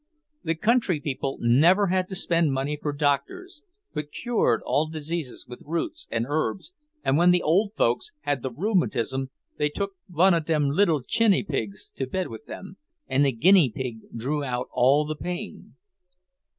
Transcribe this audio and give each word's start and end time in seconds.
The 0.43 0.55
country 0.55 0.99
people 0.99 1.37
never 1.41 1.85
had 1.89 2.09
to 2.09 2.15
spend 2.15 2.51
money 2.51 2.75
for 2.75 2.91
doctors, 2.91 3.61
but 3.93 4.11
cured 4.11 4.63
all 4.65 4.87
diseases 4.87 5.45
with 5.47 5.61
roots 5.63 6.07
and 6.09 6.25
herbs, 6.27 6.73
and 7.03 7.19
when 7.19 7.29
the 7.29 7.43
old 7.43 7.73
folks 7.77 8.11
had 8.21 8.41
the 8.41 8.49
rheumatism 8.49 9.29
they 9.59 9.69
took 9.69 9.91
"one 10.09 10.33
of 10.33 10.45
dem 10.45 10.71
liddle 10.71 11.03
jenny 11.07 11.43
pigs" 11.43 11.91
to 11.97 12.07
bed 12.07 12.29
with 12.29 12.47
them, 12.47 12.77
and 13.07 13.23
the 13.23 13.31
guinea 13.31 13.69
pig 13.69 13.99
drew 14.15 14.43
out 14.43 14.69
all 14.73 15.05
the 15.05 15.15
pain. 15.15 15.75